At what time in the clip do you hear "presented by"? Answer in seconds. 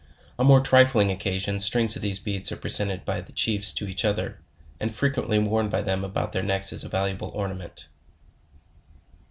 2.57-3.21